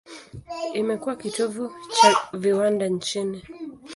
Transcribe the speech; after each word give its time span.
Imekuwa 0.73 1.15
kitovu 1.15 1.71
cha 1.95 2.19
viwanda 2.33 2.87
nchini. 2.87 3.43